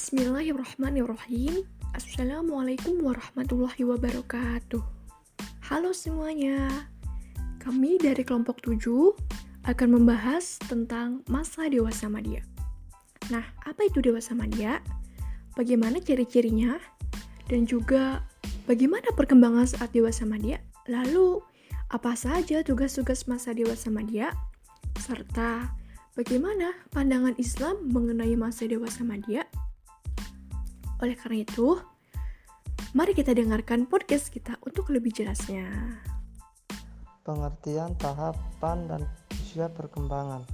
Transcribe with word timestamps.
Bismillahirrahmanirrahim 0.00 1.60
Assalamualaikum 1.92 3.04
warahmatullahi 3.04 3.84
wabarakatuh 3.84 4.80
Halo 5.68 5.92
semuanya 5.92 6.72
Kami 7.60 8.00
dari 8.00 8.24
kelompok 8.24 8.64
7 8.64 8.80
akan 9.68 9.88
membahas 9.92 10.56
tentang 10.64 11.20
masa 11.28 11.68
dewasa 11.68 12.08
madia 12.08 12.40
Nah, 13.28 13.44
apa 13.60 13.92
itu 13.92 14.00
dewasa 14.00 14.32
madia? 14.32 14.80
Bagaimana 15.52 16.00
ciri-cirinya? 16.00 16.80
Dan 17.44 17.68
juga 17.68 18.24
bagaimana 18.64 19.12
perkembangan 19.12 19.68
saat 19.68 19.92
dewasa 19.92 20.24
madia? 20.24 20.64
Lalu, 20.88 21.44
apa 21.92 22.16
saja 22.16 22.64
tugas-tugas 22.64 23.28
masa 23.28 23.52
dewasa 23.52 23.92
madia? 23.92 24.32
Serta 24.96 25.76
bagaimana 26.16 26.72
pandangan 26.88 27.36
Islam 27.36 27.92
mengenai 27.92 28.32
masa 28.32 28.64
dewasa 28.64 29.04
madia? 29.04 29.44
Oleh 31.00 31.16
karena 31.16 31.40
itu, 31.40 31.80
mari 32.92 33.16
kita 33.16 33.32
dengarkan 33.32 33.88
podcast 33.88 34.28
kita 34.28 34.60
untuk 34.60 34.92
lebih 34.92 35.16
jelasnya. 35.16 35.96
Pengertian 37.24 37.96
tahapan 37.96 38.84
dan 38.84 39.02
usia 39.32 39.72
perkembangan. 39.72 40.44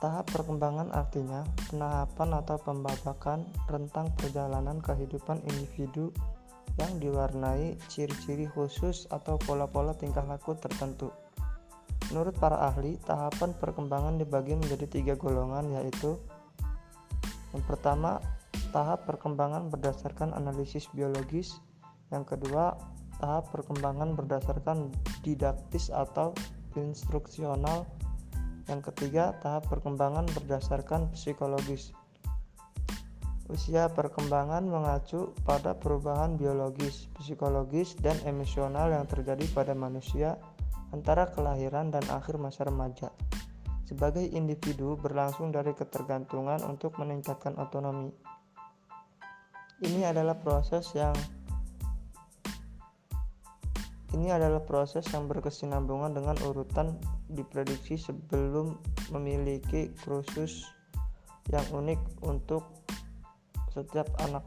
Tahap 0.00 0.28
perkembangan 0.32 0.88
artinya 0.92 1.44
penahapan 1.68 2.30
atau 2.40 2.56
pembabakan 2.64 3.44
rentang 3.68 4.08
perjalanan 4.16 4.80
kehidupan 4.80 5.44
individu 5.52 6.16
yang 6.80 6.96
diwarnai 6.96 7.76
ciri-ciri 7.92 8.48
khusus 8.48 9.04
atau 9.12 9.36
pola-pola 9.36 9.92
tingkah 9.96 10.24
laku 10.24 10.56
tertentu. 10.56 11.12
Menurut 12.08 12.36
para 12.40 12.72
ahli, 12.72 12.96
tahapan 13.04 13.52
perkembangan 13.56 14.16
dibagi 14.16 14.56
menjadi 14.56 14.88
tiga 14.88 15.14
golongan 15.16 15.76
yaitu 15.76 16.16
yang 17.52 17.64
pertama 17.64 18.20
tahap 18.76 19.08
perkembangan 19.08 19.72
berdasarkan 19.72 20.36
analisis 20.36 20.84
biologis. 20.92 21.56
Yang 22.12 22.36
kedua, 22.36 22.76
tahap 23.16 23.48
perkembangan 23.48 24.12
berdasarkan 24.12 24.92
didaktis 25.24 25.88
atau 25.88 26.36
instruksional. 26.76 27.88
Yang 28.68 28.92
ketiga, 28.92 29.32
tahap 29.40 29.64
perkembangan 29.72 30.28
berdasarkan 30.36 31.08
psikologis. 31.16 31.96
Usia 33.48 33.88
perkembangan 33.88 34.68
mengacu 34.68 35.32
pada 35.48 35.72
perubahan 35.72 36.36
biologis, 36.36 37.08
psikologis, 37.16 37.96
dan 38.04 38.20
emosional 38.28 38.92
yang 38.92 39.08
terjadi 39.08 39.46
pada 39.56 39.72
manusia 39.72 40.36
antara 40.92 41.32
kelahiran 41.32 41.88
dan 41.88 42.04
akhir 42.12 42.36
masa 42.36 42.68
remaja. 42.68 43.08
Sebagai 43.86 44.26
individu 44.26 44.98
berlangsung 44.98 45.54
dari 45.54 45.72
ketergantungan 45.78 46.58
untuk 46.66 46.98
meningkatkan 46.98 47.54
otonomi, 47.54 48.10
ini 49.84 50.08
adalah 50.08 50.32
proses 50.40 50.88
yang 50.96 51.12
ini 54.16 54.32
adalah 54.32 54.64
proses 54.64 55.04
yang 55.12 55.28
berkesinambungan 55.28 56.16
dengan 56.16 56.36
urutan 56.48 56.96
diprediksi 57.28 58.00
sebelum 58.00 58.80
memiliki 59.12 59.92
khusus 60.00 60.64
yang 61.52 61.66
unik 61.68 62.00
untuk 62.24 62.64
setiap 63.68 64.08
anak. 64.24 64.40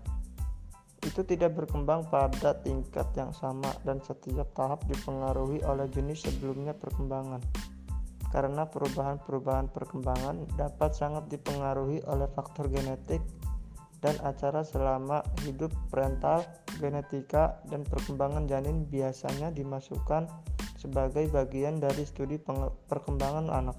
Itu 1.05 1.21
tidak 1.21 1.53
berkembang 1.53 2.09
pada 2.09 2.57
tingkat 2.65 3.13
yang 3.13 3.29
sama 3.29 3.69
dan 3.85 4.01
setiap 4.01 4.49
tahap 4.57 4.81
dipengaruhi 4.89 5.61
oleh 5.69 5.85
jenis 5.93 6.25
sebelumnya 6.25 6.73
perkembangan. 6.73 7.39
Karena 8.33 8.65
perubahan-perubahan 8.65 9.69
perkembangan 9.69 10.49
dapat 10.57 10.97
sangat 10.97 11.29
dipengaruhi 11.29 12.01
oleh 12.09 12.25
faktor 12.33 12.73
genetik 12.73 13.21
dan 13.99 14.15
acara 14.23 14.63
selama 14.63 15.19
hidup 15.43 15.71
parental, 15.91 16.47
genetika, 16.79 17.59
dan 17.67 17.83
perkembangan 17.83 18.47
janin 18.47 18.87
biasanya 18.87 19.51
dimasukkan 19.51 20.27
sebagai 20.79 21.27
bagian 21.27 21.83
dari 21.83 22.07
studi 22.07 22.39
perkembangan 22.87 23.51
anak. 23.51 23.75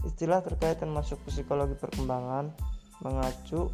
Istilah 0.00 0.40
terkait 0.40 0.80
termasuk 0.80 1.20
psikologi 1.28 1.76
perkembangan 1.76 2.56
mengacu 3.04 3.68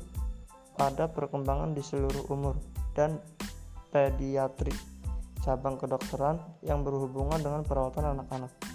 pada 0.74 1.06
perkembangan 1.06 1.70
di 1.70 1.82
seluruh 1.86 2.26
umur 2.26 2.58
dan 2.98 3.22
pediatri, 3.94 4.74
cabang 5.46 5.78
kedokteran 5.78 6.42
yang 6.66 6.82
berhubungan 6.82 7.38
dengan 7.38 7.62
perawatan 7.62 8.18
anak-anak. 8.18 8.65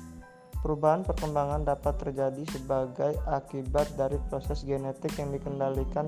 Perubahan 0.62 1.02
perkembangan 1.02 1.66
dapat 1.66 1.98
terjadi 1.98 2.46
sebagai 2.54 3.18
akibat 3.26 3.98
dari 3.98 4.22
proses 4.30 4.62
genetik 4.62 5.10
yang 5.18 5.34
dikendalikan 5.34 6.06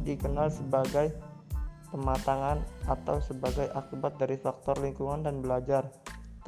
dikenal 0.00 0.48
sebagai 0.48 1.12
pematangan 1.92 2.64
atau 2.88 3.20
sebagai 3.20 3.68
akibat 3.76 4.16
dari 4.16 4.40
faktor 4.40 4.80
lingkungan 4.80 5.28
dan 5.28 5.44
belajar, 5.44 5.92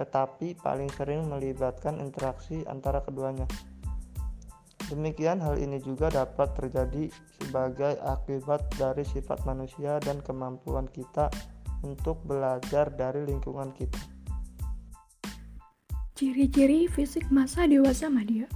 tetapi 0.01 0.57
paling 0.57 0.89
sering 0.97 1.29
melibatkan 1.29 2.01
interaksi 2.01 2.65
antara 2.65 3.05
keduanya. 3.05 3.45
Demikian 4.89 5.45
hal 5.45 5.61
ini 5.61 5.85
juga 5.85 6.09
dapat 6.09 6.57
terjadi 6.57 7.13
sebagai 7.37 8.01
akibat 8.09 8.73
dari 8.81 9.05
sifat 9.05 9.45
manusia 9.45 10.01
dan 10.01 10.25
kemampuan 10.25 10.89
kita 10.89 11.29
untuk 11.85 12.25
belajar 12.25 12.89
dari 12.89 13.29
lingkungan 13.29 13.69
kita. 13.77 14.18
Ciri-ciri 16.19 16.91
fisik 16.91 17.31
masa 17.31 17.71
dewasa 17.71 18.11
Madia 18.11 18.51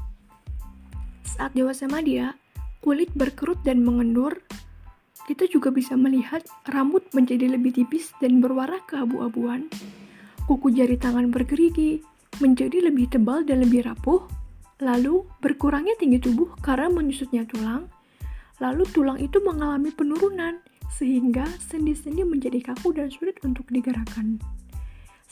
Saat 1.23 1.55
dewasa 1.55 1.87
Madia, 1.87 2.35
kulit 2.83 3.15
berkerut 3.15 3.63
dan 3.63 3.87
mengendur. 3.87 4.35
Kita 5.31 5.47
juga 5.47 5.71
bisa 5.71 5.95
melihat 5.95 6.43
rambut 6.67 7.07
menjadi 7.15 7.47
lebih 7.47 7.71
tipis 7.71 8.11
dan 8.19 8.43
berwarna 8.43 8.83
keabu-abuan. 8.91 9.71
Kuku 10.51 10.75
jari 10.75 10.99
tangan 10.99 11.31
bergerigi, 11.31 12.03
menjadi 12.43 12.91
lebih 12.91 13.15
tebal 13.15 13.47
dan 13.47 13.63
lebih 13.63 13.87
rapuh. 13.87 14.27
Lalu, 14.83 15.23
berkurangnya 15.39 15.95
tinggi 16.03 16.19
tubuh 16.19 16.59
karena 16.67 16.91
menyusutnya 16.91 17.47
tulang. 17.47 17.87
Lalu 18.59 18.91
tulang 18.91 19.23
itu 19.23 19.39
mengalami 19.39 19.95
penurunan, 19.95 20.59
sehingga 20.99 21.47
sendi-sendi 21.71 22.27
menjadi 22.27 22.75
kaku 22.75 22.91
dan 22.91 23.07
sulit 23.07 23.39
untuk 23.47 23.71
digerakkan. 23.71 24.43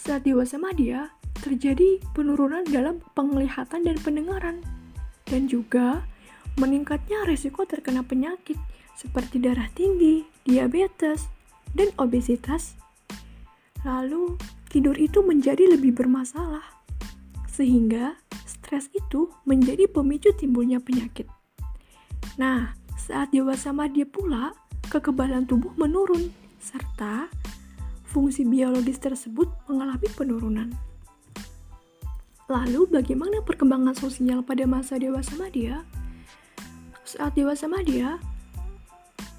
Saat 0.01 0.25
dewasa 0.25 0.57
Madia, 0.57 1.13
terjadi 1.45 2.01
penurunan 2.17 2.65
dalam 2.65 3.05
penglihatan 3.13 3.85
dan 3.85 4.01
pendengaran, 4.01 4.65
dan 5.29 5.45
juga 5.45 6.09
meningkatnya 6.57 7.29
resiko 7.29 7.69
terkena 7.69 8.01
penyakit 8.01 8.57
seperti 8.97 9.45
darah 9.45 9.69
tinggi, 9.77 10.25
diabetes, 10.49 11.29
dan 11.77 11.93
obesitas. 12.01 12.81
Lalu, 13.85 14.41
tidur 14.73 14.97
itu 14.97 15.21
menjadi 15.21 15.69
lebih 15.69 15.93
bermasalah, 15.93 16.65
sehingga 17.53 18.17
stres 18.49 18.89
itu 18.97 19.29
menjadi 19.45 19.85
pemicu 19.85 20.33
timbulnya 20.33 20.81
penyakit. 20.81 21.29
Nah, 22.41 22.73
saat 22.97 23.37
dewasa 23.37 23.77
Madia 23.77 24.09
pula, 24.09 24.57
kekebalan 24.89 25.45
tubuh 25.45 25.77
menurun, 25.77 26.33
serta 26.57 27.29
fungsi 28.11 28.43
biologis 28.43 28.99
tersebut 28.99 29.47
mengalami 29.71 30.09
penurunan. 30.19 30.69
Lalu, 32.51 32.91
bagaimana 32.91 33.47
perkembangan 33.47 33.95
sosial 33.95 34.43
pada 34.43 34.67
masa 34.67 34.99
dewasa 34.99 35.39
Madia? 35.39 35.87
Saat 37.07 37.39
dewasa 37.39 37.71
Madia 37.71 38.19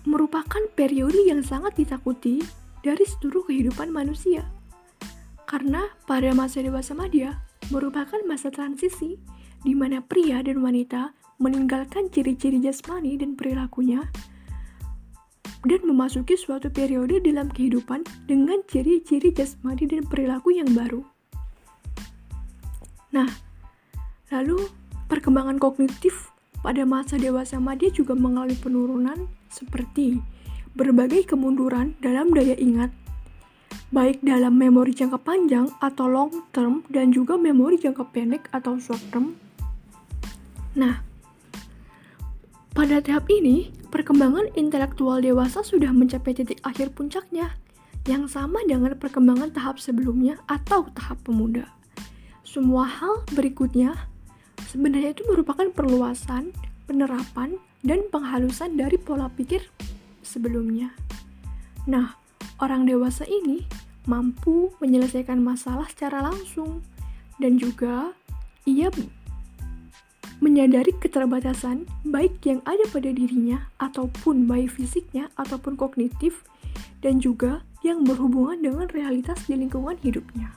merupakan 0.07 0.63
periode 0.73 1.19
yang 1.27 1.43
sangat 1.43 1.75
ditakuti 1.75 2.39
dari 2.81 3.03
seluruh 3.03 3.45
kehidupan 3.51 3.91
manusia. 3.91 4.47
Karena 5.45 5.91
pada 6.07 6.31
masa 6.31 6.63
dewasa 6.63 6.95
Madia 6.95 7.43
merupakan 7.69 8.17
masa 8.23 8.47
transisi 8.49 9.19
di 9.61 9.75
mana 9.75 10.01
pria 10.01 10.41
dan 10.41 10.63
wanita 10.63 11.13
meninggalkan 11.37 12.09
ciri-ciri 12.09 12.63
jasmani 12.63 13.19
dan 13.19 13.35
perilakunya 13.35 14.07
dan 15.61 15.81
memasuki 15.85 16.33
suatu 16.33 16.73
periode 16.73 17.21
dalam 17.21 17.49
kehidupan 17.53 18.05
dengan 18.25 18.61
ciri-ciri 18.65 19.29
jasmani 19.29 19.85
dan 19.85 20.05
perilaku 20.09 20.55
yang 20.57 20.69
baru. 20.73 21.05
Nah, 23.11 23.27
lalu 24.31 24.71
perkembangan 25.11 25.59
kognitif 25.59 26.31
pada 26.63 26.85
masa 26.87 27.19
dewasa 27.19 27.59
Madya 27.59 27.91
juga 27.91 28.15
mengalami 28.15 28.55
penurunan 28.55 29.27
seperti 29.51 30.21
berbagai 30.71 31.27
kemunduran 31.27 31.99
dalam 31.99 32.31
daya 32.31 32.55
ingat, 32.55 32.95
baik 33.91 34.23
dalam 34.23 34.55
memori 34.55 34.95
jangka 34.95 35.19
panjang 35.19 35.67
atau 35.83 36.07
long 36.07 36.31
term 36.55 36.87
dan 36.87 37.11
juga 37.11 37.35
memori 37.35 37.75
jangka 37.75 38.07
pendek 38.15 38.47
atau 38.55 38.79
short 38.79 39.03
term. 39.11 39.35
Nah, 40.79 41.03
pada 42.71 43.03
tahap 43.03 43.27
ini, 43.27 43.80
perkembangan 43.91 44.55
intelektual 44.55 45.19
dewasa 45.19 45.61
sudah 45.61 45.91
mencapai 45.91 46.33
titik 46.33 46.63
akhir 46.63 46.95
puncaknya, 46.95 47.53
yang 48.09 48.25
sama 48.25 48.63
dengan 48.65 48.97
perkembangan 48.97 49.53
tahap 49.53 49.77
sebelumnya 49.77 50.39
atau 50.49 50.89
tahap 50.95 51.21
pemuda. 51.21 51.69
Semua 52.47 52.87
hal 52.87 53.21
berikutnya 53.35 53.93
sebenarnya 54.71 55.13
itu 55.13 55.27
merupakan 55.29 55.67
perluasan 55.69 56.55
penerapan, 56.91 57.55
dan 57.87 58.03
penghalusan 58.11 58.75
dari 58.75 58.99
pola 58.99 59.31
pikir 59.31 59.63
sebelumnya. 60.19 60.91
Nah, 61.87 62.19
orang 62.59 62.83
dewasa 62.83 63.23
ini 63.23 63.63
mampu 64.05 64.75
menyelesaikan 64.83 65.39
masalah 65.39 65.87
secara 65.87 66.19
langsung 66.19 66.83
dan 67.39 67.55
juga 67.57 68.11
ia 68.67 68.91
menyadari 70.41 70.91
keterbatasan 70.97 71.85
baik 72.01 72.41
yang 72.49 72.59
ada 72.65 72.81
pada 72.89 73.13
dirinya 73.13 73.69
ataupun 73.77 74.49
baik 74.49 74.73
fisiknya 74.73 75.29
ataupun 75.37 75.77
kognitif 75.77 76.41
dan 77.05 77.21
juga 77.21 77.61
yang 77.85 78.01
berhubungan 78.01 78.57
dengan 78.61 78.89
realitas 78.89 79.37
di 79.45 79.53
lingkungan 79.53 79.97
hidupnya. 80.01 80.49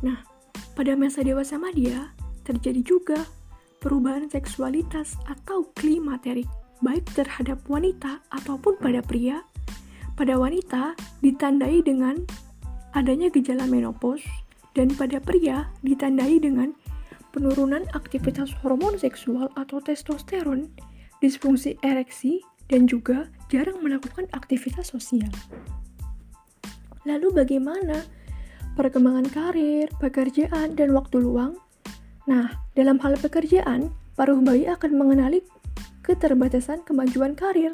Nah, 0.00 0.24
pada 0.72 0.96
masa 0.96 1.20
dewasa 1.20 1.60
Madia 1.60 2.16
terjadi 2.48 2.80
juga 2.80 3.28
perubahan 3.84 4.32
seksualitas 4.32 5.20
atau 5.28 5.68
klimaterik 5.76 6.48
baik 6.80 7.04
terhadap 7.12 7.60
wanita 7.68 8.22
ataupun 8.30 8.80
pada 8.80 9.04
pria. 9.04 9.44
Pada 10.18 10.34
wanita 10.34 10.98
ditandai 11.22 11.78
dengan 11.82 12.18
adanya 12.94 13.30
gejala 13.30 13.70
menopause 13.70 14.26
dan 14.74 14.90
pada 14.94 15.18
pria 15.18 15.70
ditandai 15.82 16.38
dengan 16.38 16.74
penurunan 17.38 17.86
aktivitas 17.94 18.50
hormon 18.66 18.98
seksual 18.98 19.46
atau 19.54 19.78
testosteron, 19.78 20.66
disfungsi 21.22 21.78
ereksi, 21.86 22.42
dan 22.66 22.90
juga 22.90 23.30
jarang 23.46 23.78
melakukan 23.78 24.26
aktivitas 24.34 24.90
sosial. 24.90 25.30
Lalu 27.06 27.30
bagaimana 27.30 28.02
perkembangan 28.74 29.30
karir, 29.30 29.86
pekerjaan, 30.02 30.74
dan 30.74 30.90
waktu 30.90 31.22
luang? 31.22 31.54
Nah, 32.26 32.50
dalam 32.74 32.98
hal 32.98 33.14
pekerjaan, 33.22 33.94
paruh 34.18 34.42
bayi 34.42 34.66
akan 34.66 34.98
mengenali 34.98 35.46
keterbatasan 36.02 36.82
kemajuan 36.82 37.38
karir, 37.38 37.70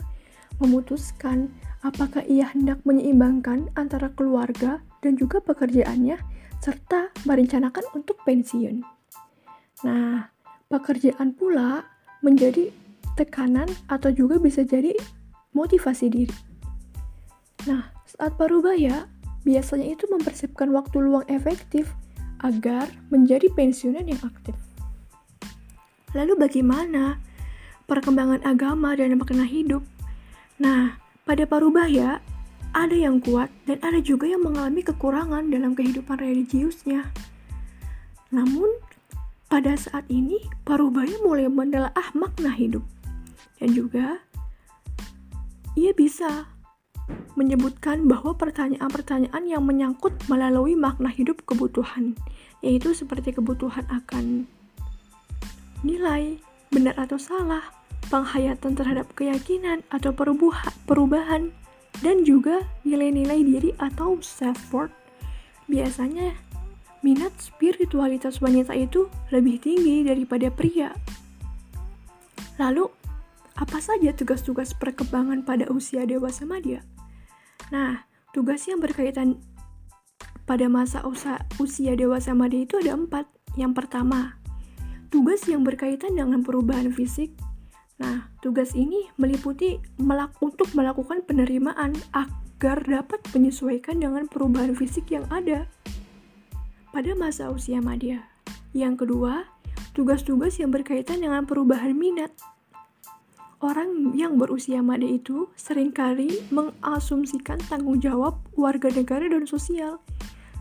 memutuskan 0.60 1.48
apakah 1.80 2.20
ia 2.28 2.52
hendak 2.52 2.84
menyeimbangkan 2.84 3.72
antara 3.80 4.12
keluarga 4.12 4.84
dan 5.00 5.16
juga 5.16 5.40
pekerjaannya, 5.40 6.20
serta 6.60 7.16
merencanakan 7.24 7.84
untuk 7.96 8.20
pensiun. 8.28 8.94
Nah, 9.84 10.32
pekerjaan 10.72 11.36
pula 11.36 11.84
menjadi 12.24 12.72
tekanan 13.14 13.68
atau 13.86 14.10
juga 14.10 14.40
bisa 14.40 14.64
jadi 14.64 14.96
motivasi 15.54 16.06
diri. 16.10 16.36
Nah, 17.68 17.92
saat 18.08 18.34
parubaya, 18.34 19.06
biasanya 19.44 19.94
itu 19.94 20.08
mempersiapkan 20.10 20.72
waktu 20.72 21.04
luang 21.04 21.28
efektif 21.30 21.92
agar 22.42 22.90
menjadi 23.12 23.48
pensiunan 23.52 24.04
yang 24.04 24.20
aktif. 24.24 24.56
Lalu 26.16 26.36
bagaimana 26.36 27.20
perkembangan 27.84 28.44
agama 28.44 28.96
dan 28.96 29.16
makna 29.20 29.44
hidup. 29.44 29.84
Nah, 30.60 30.96
pada 31.28 31.44
parubaya, 31.44 32.20
ada 32.74 32.96
yang 32.96 33.22
kuat 33.22 33.48
dan 33.70 33.78
ada 33.84 34.02
juga 34.02 34.26
yang 34.26 34.42
mengalami 34.42 34.82
kekurangan 34.82 35.48
dalam 35.48 35.72
kehidupan 35.78 36.18
religiusnya. 36.18 37.06
Namun, 38.34 38.66
pada 39.54 39.78
saat 39.78 40.02
ini, 40.10 40.42
parubaya 40.66 41.14
mulai 41.22 41.46
menelaah 41.46 42.10
makna 42.18 42.50
hidup. 42.50 42.82
Dan 43.62 43.70
juga, 43.70 44.18
ia 45.78 45.94
bisa 45.94 46.50
menyebutkan 47.38 48.10
bahwa 48.10 48.34
pertanyaan-pertanyaan 48.34 49.46
yang 49.46 49.62
menyangkut 49.62 50.10
melalui 50.26 50.74
makna 50.74 51.06
hidup 51.06 51.46
kebutuhan, 51.46 52.18
yaitu 52.66 52.98
seperti 52.98 53.30
kebutuhan 53.30 53.86
akan 53.94 54.50
nilai, 55.86 56.42
benar 56.74 56.98
atau 56.98 57.14
salah, 57.14 57.62
penghayatan 58.10 58.74
terhadap 58.74 59.06
keyakinan 59.14 59.86
atau 59.94 60.10
perubahan, 60.82 61.54
dan 62.02 62.26
juga 62.26 62.66
nilai-nilai 62.82 63.46
diri 63.46 63.70
atau 63.78 64.18
self-worth. 64.18 64.90
Biasanya, 65.70 66.34
minat 67.04 67.36
spiritualitas 67.36 68.40
wanita 68.40 68.72
itu 68.72 69.12
lebih 69.28 69.60
tinggi 69.60 70.08
daripada 70.08 70.48
pria. 70.48 70.96
Lalu, 72.56 72.88
apa 73.60 73.78
saja 73.84 74.16
tugas-tugas 74.16 74.72
perkembangan 74.72 75.44
pada 75.44 75.68
usia 75.68 76.08
dewasa 76.08 76.48
madya? 76.48 76.80
Nah, 77.68 78.08
tugas 78.32 78.64
yang 78.64 78.80
berkaitan 78.80 79.36
pada 80.48 80.64
masa 80.72 81.04
usia, 81.60 81.92
dewasa 81.92 82.32
madya 82.32 82.64
itu 82.64 82.80
ada 82.80 82.96
empat. 82.96 83.28
Yang 83.60 83.84
pertama, 83.84 84.40
tugas 85.12 85.44
yang 85.44 85.60
berkaitan 85.60 86.16
dengan 86.16 86.40
perubahan 86.40 86.88
fisik. 86.88 87.36
Nah, 88.00 88.32
tugas 88.40 88.72
ini 88.72 89.12
meliputi 89.20 89.76
melak 90.00 90.34
untuk 90.40 90.72
melakukan 90.72 91.20
penerimaan 91.28 91.94
agar 92.16 92.80
dapat 92.80 93.20
menyesuaikan 93.36 94.00
dengan 94.00 94.24
perubahan 94.26 94.72
fisik 94.74 95.12
yang 95.14 95.28
ada 95.30 95.68
pada 96.94 97.10
masa 97.18 97.50
usia 97.50 97.82
madya. 97.82 98.22
Yang 98.70 99.02
kedua, 99.02 99.50
tugas-tugas 99.98 100.62
yang 100.62 100.70
berkaitan 100.70 101.18
dengan 101.18 101.42
perubahan 101.42 101.90
minat. 101.90 102.30
Orang 103.58 104.14
yang 104.14 104.38
berusia 104.38 104.78
madya 104.78 105.18
itu 105.18 105.50
sering 105.58 105.90
kali 105.90 106.46
mengasumsikan 106.54 107.58
tanggung 107.66 107.98
jawab 107.98 108.38
warga 108.54 108.94
negara 108.94 109.26
dan 109.26 109.42
sosial 109.42 109.98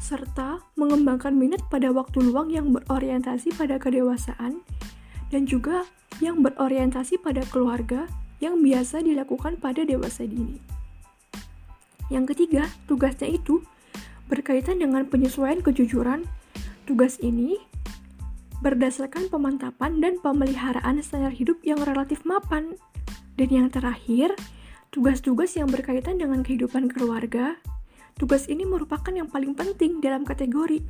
serta 0.01 0.59
mengembangkan 0.75 1.31
minat 1.31 1.63
pada 1.71 1.94
waktu 1.94 2.19
luang 2.27 2.51
yang 2.51 2.75
berorientasi 2.75 3.56
pada 3.56 3.79
kedewasaan 3.79 4.59
dan 5.31 5.47
juga 5.47 5.88
yang 6.19 6.44
berorientasi 6.44 7.24
pada 7.24 7.45
keluarga 7.47 8.09
yang 8.44 8.59
biasa 8.59 9.00
dilakukan 9.00 9.56
pada 9.63 9.88
dewasa 9.88 10.27
dini. 10.27 10.59
Yang 12.12 12.36
ketiga, 12.36 12.68
tugasnya 12.83 13.31
itu 13.31 13.63
berkaitan 14.27 14.79
dengan 14.79 15.07
penyesuaian 15.07 15.59
kejujuran. 15.59 16.27
Tugas 16.83 17.19
ini 17.23 17.59
berdasarkan 18.63 19.27
pemantapan 19.27 19.99
dan 19.99 20.19
pemeliharaan 20.19 20.99
standar 21.03 21.31
hidup 21.31 21.59
yang 21.63 21.79
relatif 21.83 22.23
mapan. 22.27 22.75
Dan 23.35 23.49
yang 23.49 23.67
terakhir, 23.73 24.35
tugas-tugas 24.93 25.57
yang 25.57 25.67
berkaitan 25.67 26.21
dengan 26.21 26.45
kehidupan 26.45 26.91
keluarga, 26.91 27.57
Tugas 28.13 28.45
ini 28.45 28.61
merupakan 28.61 29.09
yang 29.09 29.25
paling 29.25 29.57
penting 29.57 29.97
dalam 29.97 30.21
kategori 30.21 30.85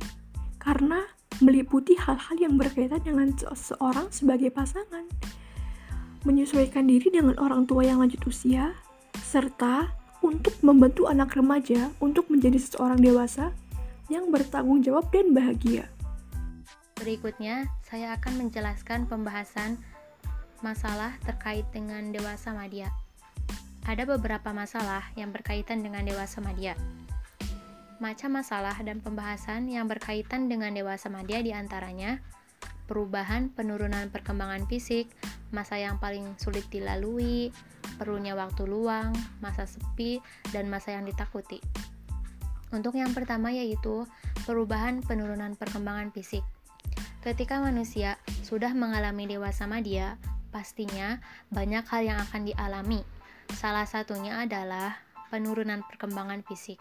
karena 0.60 1.08
meliputi 1.40 1.96
hal-hal 1.96 2.36
yang 2.36 2.60
berkaitan 2.60 3.00
dengan 3.00 3.32
seseorang 3.32 4.12
sebagai 4.12 4.52
pasangan, 4.52 5.08
menyesuaikan 6.28 6.84
diri 6.84 7.08
dengan 7.08 7.36
orang 7.40 7.64
tua 7.64 7.84
yang 7.88 8.04
lanjut 8.04 8.20
usia, 8.28 8.76
serta 9.24 9.88
untuk 10.24 10.56
membantu 10.64 11.04
anak 11.04 11.36
remaja 11.36 11.92
untuk 12.00 12.32
menjadi 12.32 12.56
seseorang 12.56 12.96
dewasa 12.96 13.52
yang 14.08 14.32
bertanggung 14.32 14.80
jawab 14.80 15.12
dan 15.12 15.36
bahagia. 15.36 15.84
Berikutnya, 16.96 17.68
saya 17.84 18.16
akan 18.16 18.48
menjelaskan 18.48 19.04
pembahasan 19.04 19.76
masalah 20.64 21.12
terkait 21.28 21.68
dengan 21.76 22.08
dewasa 22.08 22.56
madya. 22.56 22.88
Ada 23.84 24.08
beberapa 24.08 24.56
masalah 24.56 25.12
yang 25.12 25.28
berkaitan 25.28 25.84
dengan 25.84 26.08
dewasa 26.08 26.40
madya 26.40 26.72
macam 28.02 28.36
masalah 28.36 28.74
dan 28.82 28.98
pembahasan 28.98 29.70
yang 29.70 29.86
berkaitan 29.86 30.50
dengan 30.50 30.74
dewasa 30.74 31.06
madya 31.08 31.40
di 31.40 31.54
antaranya 31.54 32.18
perubahan 32.84 33.48
penurunan 33.48 34.12
perkembangan 34.12 34.68
fisik, 34.68 35.08
masa 35.54 35.78
yang 35.78 36.02
paling 36.02 36.34
sulit 36.36 36.66
dilalui, 36.68 37.54
perlunya 37.96 38.34
waktu 38.34 38.66
luang, 38.66 39.14
masa 39.38 39.64
sepi, 39.70 40.18
dan 40.50 40.66
masa 40.66 40.98
yang 40.98 41.06
ditakuti. 41.06 41.62
Untuk 42.74 42.98
yang 42.98 43.14
pertama 43.14 43.54
yaitu 43.54 44.02
perubahan 44.42 44.98
penurunan 45.06 45.54
perkembangan 45.54 46.10
fisik. 46.10 46.42
Ketika 47.22 47.62
manusia 47.62 48.18
sudah 48.42 48.74
mengalami 48.74 49.30
dewasa 49.30 49.64
madya, 49.64 50.18
pastinya 50.50 51.22
banyak 51.54 51.86
hal 51.86 52.02
yang 52.02 52.18
akan 52.18 52.50
dialami. 52.50 53.00
Salah 53.54 53.86
satunya 53.86 54.42
adalah 54.42 54.98
penurunan 55.30 55.86
perkembangan 55.86 56.42
fisik. 56.42 56.76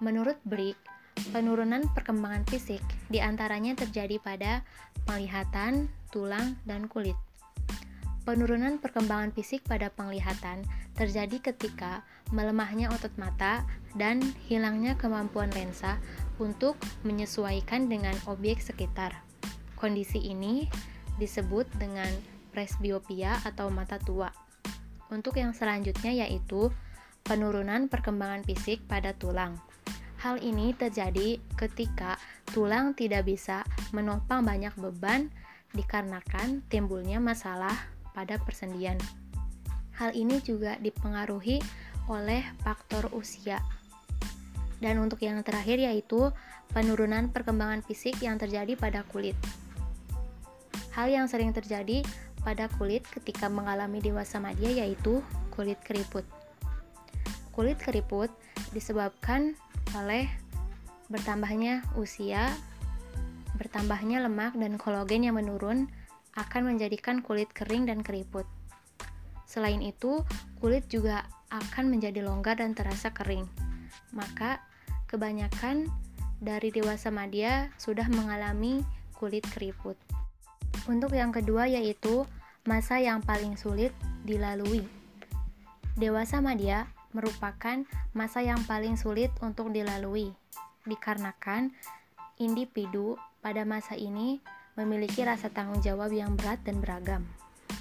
Menurut 0.00 0.40
Brick, 0.48 0.80
penurunan 1.28 1.84
perkembangan 1.92 2.48
fisik 2.48 2.80
di 3.12 3.20
antaranya 3.20 3.76
terjadi 3.76 4.16
pada 4.16 4.64
penglihatan, 5.04 5.92
tulang, 6.08 6.56
dan 6.64 6.88
kulit. 6.88 7.16
Penurunan 8.20 8.76
perkembangan 8.76 9.32
fisik 9.32 9.64
pada 9.64 9.88
penglihatan 9.88 10.60
terjadi 10.92 11.40
ketika 11.40 12.04
melemahnya 12.30 12.92
otot 12.92 13.10
mata 13.16 13.64
dan 13.96 14.20
hilangnya 14.44 14.92
kemampuan 15.00 15.48
lensa 15.56 15.96
untuk 16.36 16.76
menyesuaikan 17.02 17.88
dengan 17.88 18.12
objek 18.28 18.60
sekitar. 18.60 19.24
Kondisi 19.80 20.20
ini 20.20 20.68
disebut 21.16 21.64
dengan 21.80 22.08
presbiopia 22.52 23.40
atau 23.48 23.72
mata 23.72 23.96
tua. 23.96 24.28
Untuk 25.08 25.40
yang 25.40 25.56
selanjutnya 25.56 26.12
yaitu 26.12 26.68
penurunan 27.24 27.88
perkembangan 27.88 28.44
fisik 28.44 28.84
pada 28.84 29.16
tulang. 29.16 29.56
Hal 30.20 30.36
ini 30.44 30.76
terjadi 30.76 31.40
ketika 31.56 32.20
tulang 32.52 32.92
tidak 32.92 33.24
bisa 33.24 33.64
menopang 33.96 34.44
banyak 34.44 34.76
beban 34.76 35.32
dikarenakan 35.72 36.60
timbulnya 36.68 37.16
masalah 37.16 37.72
pada 38.20 38.36
persendian. 38.36 39.00
Hal 39.96 40.12
ini 40.12 40.44
juga 40.44 40.76
dipengaruhi 40.76 41.64
oleh 42.12 42.44
faktor 42.60 43.08
usia. 43.16 43.64
Dan 44.76 45.00
untuk 45.00 45.24
yang 45.24 45.40
terakhir 45.40 45.80
yaitu 45.80 46.28
penurunan 46.76 47.32
perkembangan 47.32 47.80
fisik 47.80 48.20
yang 48.20 48.36
terjadi 48.36 48.76
pada 48.76 49.08
kulit. 49.08 49.36
Hal 50.92 51.08
yang 51.08 51.24
sering 51.32 51.56
terjadi 51.56 52.04
pada 52.44 52.68
kulit 52.76 53.08
ketika 53.08 53.48
mengalami 53.48 54.04
dewasa 54.04 54.36
media 54.36 54.84
yaitu 54.84 55.24
kulit 55.52 55.80
keriput. 55.80 56.24
Kulit 57.56 57.80
keriput 57.80 58.28
disebabkan 58.72 59.56
oleh 59.96 60.28
bertambahnya 61.08 61.84
usia, 61.96 62.52
bertambahnya 63.56 64.24
lemak 64.24 64.56
dan 64.56 64.80
kolagen 64.80 65.28
yang 65.28 65.36
menurun 65.36 65.92
akan 66.36 66.74
menjadikan 66.74 67.24
kulit 67.24 67.50
kering 67.50 67.90
dan 67.90 68.04
keriput. 68.04 68.46
Selain 69.46 69.82
itu, 69.82 70.22
kulit 70.62 70.86
juga 70.86 71.26
akan 71.50 71.90
menjadi 71.90 72.22
longgar 72.22 72.62
dan 72.62 72.74
terasa 72.74 73.10
kering. 73.10 73.46
Maka, 74.14 74.62
kebanyakan 75.10 75.90
dari 76.38 76.70
dewasa 76.70 77.10
media 77.10 77.68
sudah 77.76 78.06
mengalami 78.06 78.86
kulit 79.18 79.42
keriput. 79.50 79.98
Untuk 80.86 81.12
yang 81.12 81.34
kedua 81.34 81.66
yaitu 81.66 82.24
masa 82.64 83.02
yang 83.02 83.20
paling 83.20 83.58
sulit 83.58 83.90
dilalui. 84.22 84.86
Dewasa 85.98 86.38
media 86.38 86.86
merupakan 87.10 87.82
masa 88.14 88.40
yang 88.40 88.62
paling 88.64 88.94
sulit 88.94 89.34
untuk 89.42 89.74
dilalui 89.74 90.30
dikarenakan 90.88 91.74
individu 92.40 93.20
pada 93.44 93.66
masa 93.68 93.98
ini 93.98 94.40
memiliki 94.80 95.20
rasa 95.22 95.52
tanggung 95.52 95.84
jawab 95.84 96.08
yang 96.10 96.32
berat 96.34 96.64
dan 96.64 96.80
beragam, 96.80 97.22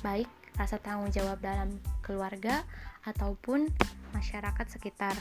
baik 0.03 0.27
rasa 0.60 0.75
tanggung 0.84 1.08
jawab 1.15 1.39
dalam 1.39 1.79
keluarga 2.03 2.68
ataupun 3.08 3.72
masyarakat 4.12 4.68
sekitar. 4.68 5.15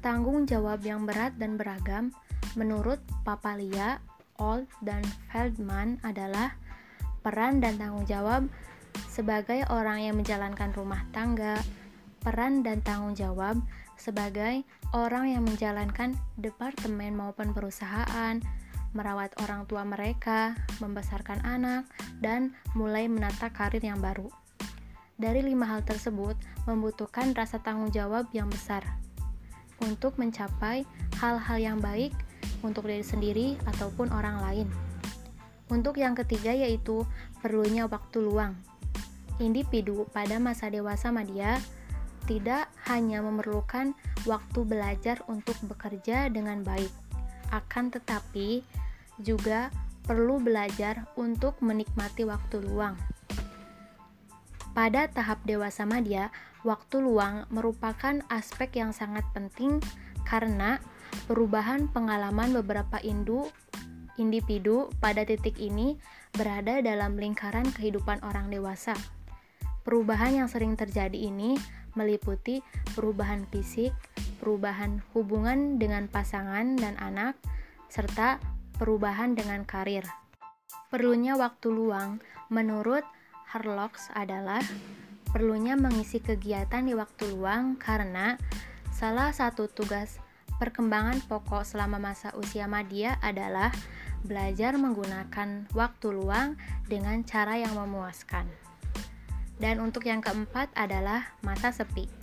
Tanggung 0.00 0.48
jawab 0.48 0.80
yang 0.80 1.04
berat 1.04 1.36
dan 1.36 1.60
beragam 1.60 2.16
menurut 2.56 2.96
Papalia, 3.20 4.00
Old, 4.40 4.64
dan 4.80 5.04
Feldman 5.28 6.00
adalah 6.00 6.56
peran 7.20 7.60
dan 7.60 7.76
tanggung 7.76 8.08
jawab 8.08 8.48
sebagai 9.12 9.68
orang 9.68 10.00
yang 10.00 10.16
menjalankan 10.16 10.72
rumah 10.72 11.04
tangga, 11.12 11.60
peran 12.24 12.64
dan 12.64 12.80
tanggung 12.80 13.12
jawab 13.12 13.60
sebagai 14.00 14.64
orang 14.96 15.36
yang 15.36 15.44
menjalankan 15.44 16.16
departemen 16.40 17.12
maupun 17.12 17.52
perusahaan, 17.52 18.40
merawat 18.92 19.34
orang 19.42 19.66
tua 19.70 19.86
mereka, 19.86 20.58
membesarkan 20.82 21.42
anak, 21.46 21.86
dan 22.18 22.54
mulai 22.74 23.06
menata 23.06 23.50
karir 23.50 23.82
yang 23.82 24.02
baru. 24.02 24.26
Dari 25.20 25.44
lima 25.44 25.68
hal 25.68 25.84
tersebut 25.84 26.34
membutuhkan 26.64 27.36
rasa 27.36 27.60
tanggung 27.60 27.92
jawab 27.92 28.32
yang 28.32 28.48
besar 28.48 28.80
untuk 29.84 30.16
mencapai 30.16 30.84
hal-hal 31.20 31.58
yang 31.60 31.78
baik 31.80 32.12
untuk 32.60 32.88
diri 32.88 33.04
sendiri 33.04 33.46
ataupun 33.68 34.12
orang 34.12 34.40
lain. 34.40 34.68
Untuk 35.68 35.96
yang 36.00 36.16
ketiga 36.16 36.52
yaitu 36.52 37.04
perlunya 37.40 37.84
waktu 37.88 38.20
luang. 38.20 38.56
Individu 39.40 40.04
pada 40.12 40.36
masa 40.36 40.68
dewasa 40.68 41.08
media 41.08 41.56
tidak 42.28 42.68
hanya 42.88 43.24
memerlukan 43.24 43.96
waktu 44.28 44.60
belajar 44.68 45.24
untuk 45.26 45.56
bekerja 45.64 46.28
dengan 46.28 46.60
baik, 46.60 46.92
akan 47.50 47.92
tetapi 47.94 48.62
juga 49.20 49.68
perlu 50.06 50.40
belajar 50.40 51.06
untuk 51.14 51.60
menikmati 51.60 52.24
waktu 52.24 52.64
luang. 52.64 52.96
Pada 54.70 55.10
tahap 55.10 55.42
dewasa 55.44 55.82
media, 55.84 56.30
waktu 56.62 57.02
luang 57.02 57.44
merupakan 57.50 58.22
aspek 58.30 58.78
yang 58.78 58.94
sangat 58.94 59.26
penting 59.34 59.82
karena 60.22 60.78
perubahan 61.26 61.90
pengalaman 61.90 62.54
beberapa 62.54 63.02
indu, 63.02 63.50
individu 64.14 64.86
pada 65.02 65.26
titik 65.26 65.58
ini 65.58 65.98
berada 66.36 66.78
dalam 66.80 67.18
lingkaran 67.18 67.66
kehidupan 67.74 68.22
orang 68.22 68.46
dewasa. 68.46 68.94
Perubahan 69.82 70.44
yang 70.44 70.48
sering 70.48 70.78
terjadi 70.78 71.16
ini 71.18 71.58
meliputi 71.98 72.62
perubahan 72.94 73.48
fisik, 73.50 73.90
perubahan 74.40 75.04
hubungan 75.12 75.76
dengan 75.76 76.08
pasangan 76.08 76.80
dan 76.80 76.96
anak, 76.96 77.36
serta 77.92 78.40
perubahan 78.80 79.36
dengan 79.36 79.68
karir. 79.68 80.08
Perlunya 80.88 81.36
waktu 81.36 81.68
luang 81.68 82.24
menurut 82.48 83.04
Harlocks 83.52 84.08
adalah 84.16 84.64
perlunya 85.30 85.76
mengisi 85.76 86.18
kegiatan 86.18 86.82
di 86.82 86.96
waktu 86.96 87.30
luang 87.30 87.76
karena 87.78 88.40
salah 88.90 89.30
satu 89.30 89.70
tugas 89.70 90.18
perkembangan 90.58 91.24
pokok 91.24 91.64
selama 91.64 91.96
masa 91.96 92.34
usia 92.36 92.66
media 92.66 93.16
adalah 93.22 93.70
belajar 94.20 94.76
menggunakan 94.76 95.70
waktu 95.72 96.06
luang 96.12 96.60
dengan 96.84 97.24
cara 97.24 97.56
yang 97.56 97.72
memuaskan. 97.72 98.44
Dan 99.60 99.80
untuk 99.80 100.08
yang 100.08 100.20
keempat 100.24 100.72
adalah 100.76 101.36
masa 101.44 101.72
sepi. 101.72 102.19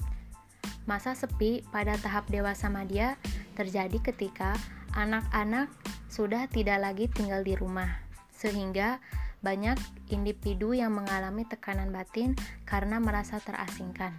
Masa 0.87 1.11
sepi 1.19 1.67
pada 1.67 1.99
tahap 1.99 2.31
dewasa 2.31 2.71
media 2.71 3.19
terjadi 3.59 3.99
ketika 3.99 4.55
anak-anak 4.95 5.67
sudah 6.07 6.47
tidak 6.47 6.79
lagi 6.79 7.11
tinggal 7.11 7.43
di 7.43 7.59
rumah, 7.59 7.99
sehingga 8.31 9.03
banyak 9.43 9.75
individu 10.09 10.71
yang 10.71 10.95
mengalami 10.95 11.43
tekanan 11.43 11.91
batin 11.91 12.39
karena 12.63 13.03
merasa 13.03 13.37
terasingkan. 13.43 14.15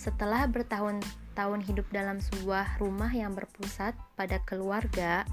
Setelah 0.00 0.48
bertahun-tahun 0.48 1.60
hidup 1.68 1.84
dalam 1.92 2.24
sebuah 2.24 2.80
rumah 2.80 3.12
yang 3.12 3.36
berpusat 3.36 3.92
pada 4.16 4.40
keluarga, 4.48 5.28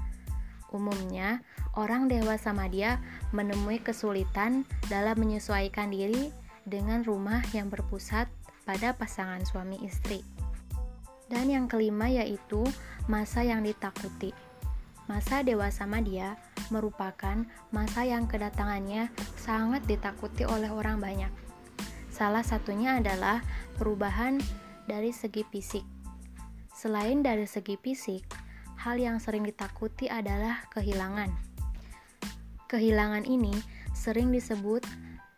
umumnya 0.68 1.40
orang 1.72 2.04
dewasa 2.04 2.52
media 2.52 3.00
menemui 3.32 3.80
kesulitan 3.80 4.68
dalam 4.92 5.16
menyesuaikan 5.16 5.88
diri 5.88 6.28
dengan 6.68 7.00
rumah 7.00 7.40
yang 7.56 7.72
berpusat 7.72 8.28
pada 8.68 8.92
pasangan 8.92 9.40
suami 9.48 9.80
istri. 9.80 10.20
Dan 11.32 11.48
yang 11.48 11.72
kelima 11.72 12.12
yaitu 12.12 12.68
masa 13.08 13.40
yang 13.40 13.64
ditakuti. 13.64 14.36
Masa 15.08 15.40
dewasa 15.40 15.88
media 15.88 16.36
merupakan 16.68 17.48
masa 17.72 18.04
yang 18.04 18.28
kedatangannya 18.28 19.08
sangat 19.40 19.80
ditakuti 19.88 20.44
oleh 20.44 20.68
orang 20.68 21.00
banyak. 21.00 21.32
Salah 22.12 22.44
satunya 22.44 23.00
adalah 23.00 23.40
perubahan 23.80 24.36
dari 24.84 25.16
segi 25.16 25.48
fisik. 25.48 25.84
Selain 26.76 27.24
dari 27.24 27.48
segi 27.48 27.80
fisik, 27.80 28.28
hal 28.84 29.00
yang 29.00 29.16
sering 29.16 29.48
ditakuti 29.48 30.12
adalah 30.12 30.68
kehilangan. 30.76 31.32
Kehilangan 32.68 33.24
ini 33.24 33.56
sering 33.96 34.28
disebut 34.28 34.84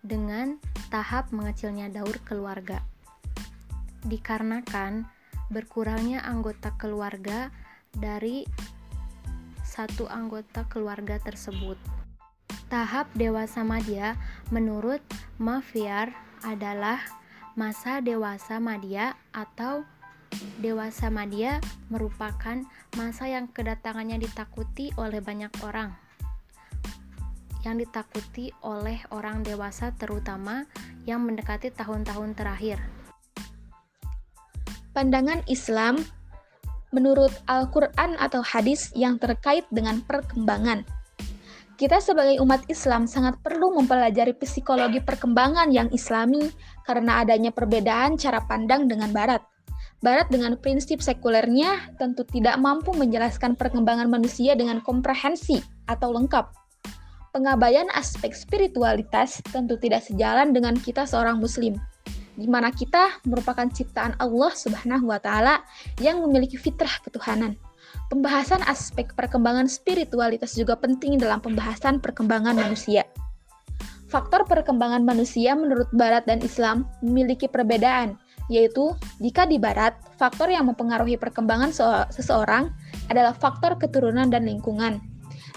dengan 0.03 0.59
tahap 0.91 1.31
mengecilnya 1.31 1.87
daur 1.95 2.19
keluarga. 2.27 2.90
Dikarenakan 4.05 5.05
berkurangnya 5.51 6.23
anggota 6.25 6.73
keluarga 6.79 7.51
dari 7.91 8.47
satu 9.67 10.07
anggota 10.11 10.67
keluarga 10.67 11.19
tersebut. 11.23 11.79
Tahap 12.71 13.11
dewasa 13.19 13.67
madya 13.67 14.15
menurut 14.55 15.03
Mafiar 15.41 16.15
adalah 16.47 17.03
masa 17.59 17.99
dewasa 17.99 18.63
madya 18.63 19.19
atau 19.35 19.83
dewasa 20.63 21.11
madya 21.11 21.59
merupakan 21.91 22.63
masa 22.95 23.27
yang 23.27 23.51
kedatangannya 23.51 24.23
ditakuti 24.23 24.95
oleh 24.95 25.19
banyak 25.19 25.51
orang. 25.67 25.97
Yang 27.67 27.89
ditakuti 27.89 28.55
oleh 28.63 29.03
orang 29.11 29.43
dewasa 29.43 29.91
terutama 29.99 30.65
yang 31.05 31.27
mendekati 31.27 31.75
tahun-tahun 31.75 32.39
terakhir. 32.39 33.00
Pandangan 35.01 35.41
Islam 35.49 35.97
menurut 36.93 37.33
Al-Quran 37.49 38.21
atau 38.21 38.45
hadis 38.45 38.93
yang 38.93 39.17
terkait 39.17 39.65
dengan 39.73 40.05
perkembangan. 40.05 40.85
Kita 41.81 42.05
sebagai 42.05 42.37
umat 42.45 42.69
Islam 42.69 43.09
sangat 43.09 43.41
perlu 43.41 43.73
mempelajari 43.81 44.37
psikologi 44.37 45.01
perkembangan 45.01 45.73
yang 45.73 45.89
islami 45.89 46.53
karena 46.85 47.25
adanya 47.25 47.49
perbedaan 47.49 48.21
cara 48.21 48.45
pandang 48.45 48.93
dengan 48.93 49.09
Barat. 49.09 49.41
Barat 50.05 50.29
dengan 50.29 50.61
prinsip 50.61 51.01
sekulernya 51.01 51.97
tentu 51.97 52.29
tidak 52.29 52.61
mampu 52.61 52.93
menjelaskan 52.93 53.57
perkembangan 53.57 54.13
manusia 54.13 54.53
dengan 54.53 54.85
komprehensi 54.85 55.65
atau 55.89 56.13
lengkap. 56.13 56.53
Pengabaian 57.33 57.89
aspek 57.97 58.37
spiritualitas 58.37 59.41
tentu 59.49 59.81
tidak 59.81 60.05
sejalan 60.05 60.53
dengan 60.53 60.77
kita 60.77 61.09
seorang 61.09 61.41
muslim 61.41 61.81
di 62.41 62.49
mana 62.49 62.73
kita 62.73 63.21
merupakan 63.29 63.69
ciptaan 63.69 64.17
Allah 64.17 64.53
Subhanahu 64.57 65.13
wa 65.13 65.21
taala 65.21 65.61
yang 66.01 66.25
memiliki 66.25 66.57
fitrah 66.57 66.97
ketuhanan. 67.05 67.61
pembahasan 68.11 68.63
aspek 68.67 69.15
perkembangan 69.15 69.71
spiritualitas 69.71 70.55
juga 70.59 70.75
penting 70.79 71.19
dalam 71.19 71.39
pembahasan 71.39 72.03
perkembangan 72.03 72.59
manusia. 72.59 73.07
Faktor 74.11 74.47
perkembangan 74.47 75.07
manusia 75.07 75.55
menurut 75.55 75.87
Barat 75.95 76.27
dan 76.27 76.43
Islam 76.43 76.91
memiliki 77.03 77.47
perbedaan, 77.47 78.19
yaitu 78.51 78.95
jika 79.23 79.47
di 79.47 79.63
Barat, 79.63 79.95
faktor 80.19 80.51
yang 80.51 80.67
mempengaruhi 80.67 81.15
perkembangan 81.15 81.71
seseorang 82.11 82.75
adalah 83.07 83.31
faktor 83.31 83.79
keturunan 83.79 84.27
dan 84.27 84.51
lingkungan. 84.51 84.99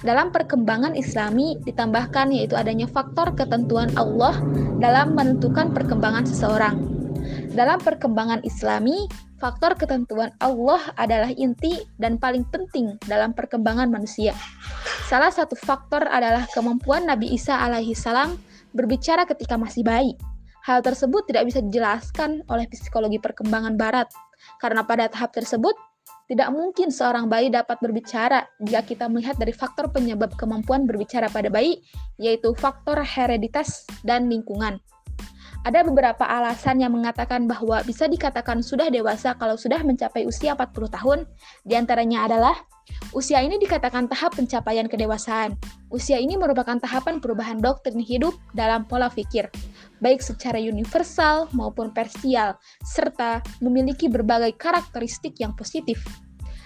Dalam 0.04 0.36
perkembangan 0.36 1.00
Islami 1.00 1.56
ditambahkan 1.64 2.36
yaitu 2.36 2.60
adanya 2.60 2.92
faktor 2.92 3.32
ketentuan 3.40 3.88
Allah 3.96 4.36
dalam 4.84 5.16
menentukan 5.16 5.72
perkembangan 5.72 6.28
seseorang. 6.28 6.76
Dalam 7.56 7.80
perkembangan 7.80 8.44
Islami, 8.44 9.08
faktor 9.40 9.80
ketentuan 9.80 10.36
Allah 10.44 10.92
adalah 11.00 11.32
inti 11.32 11.80
dan 11.96 12.20
paling 12.20 12.44
penting 12.52 13.00
dalam 13.08 13.32
perkembangan 13.32 13.88
manusia. 13.88 14.36
Salah 15.08 15.32
satu 15.32 15.56
faktor 15.56 16.04
adalah 16.04 16.52
kemampuan 16.52 17.08
Nabi 17.08 17.32
Isa 17.32 17.56
alaihi 17.56 17.96
salam 17.96 18.36
berbicara 18.76 19.24
ketika 19.24 19.56
masih 19.56 19.88
bayi. 19.88 20.20
Hal 20.68 20.84
tersebut 20.84 21.32
tidak 21.32 21.48
bisa 21.48 21.64
dijelaskan 21.64 22.44
oleh 22.52 22.68
psikologi 22.68 23.24
perkembangan 23.24 23.80
barat, 23.80 24.12
karena 24.60 24.84
pada 24.84 25.08
tahap 25.08 25.32
tersebut 25.32 25.76
tidak 26.28 26.50
mungkin 26.56 26.88
seorang 26.88 27.28
bayi 27.28 27.52
dapat 27.52 27.80
berbicara 27.84 28.48
jika 28.64 28.82
kita 28.84 29.06
melihat 29.12 29.36
dari 29.36 29.52
faktor 29.52 29.92
penyebab 29.92 30.32
kemampuan 30.40 30.88
berbicara 30.88 31.28
pada 31.28 31.52
bayi, 31.52 31.84
yaitu 32.16 32.56
faktor 32.56 33.04
hereditas 33.04 33.84
dan 34.08 34.32
lingkungan. 34.32 34.80
Ada 35.64 35.80
beberapa 35.88 36.28
alasan 36.28 36.84
yang 36.84 36.92
mengatakan 36.92 37.48
bahwa 37.48 37.80
bisa 37.88 38.04
dikatakan 38.12 38.60
sudah 38.60 38.92
dewasa 38.92 39.32
kalau 39.40 39.56
sudah 39.56 39.80
mencapai 39.80 40.28
usia 40.28 40.60
40 40.60 40.92
tahun. 40.92 41.20
Di 41.64 41.80
antaranya 41.80 42.28
adalah 42.28 42.56
usia 43.14 43.40
ini 43.40 43.62
dikatakan 43.62 44.10
tahap 44.10 44.36
pencapaian 44.36 44.90
kedewasaan. 44.90 45.56
Usia 45.94 46.18
ini 46.18 46.36
merupakan 46.36 46.78
tahapan 46.82 47.22
perubahan 47.22 47.62
doktrin 47.62 48.02
hidup 48.02 48.34
dalam 48.58 48.84
pola 48.90 49.08
pikir, 49.08 49.48
baik 50.02 50.20
secara 50.20 50.58
universal 50.58 51.48
maupun 51.54 51.94
persial, 51.94 52.58
serta 52.82 53.46
memiliki 53.62 54.10
berbagai 54.10 54.58
karakteristik 54.58 55.38
yang 55.38 55.54
positif. 55.54 56.02